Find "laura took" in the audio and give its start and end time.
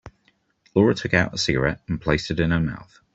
0.73-1.13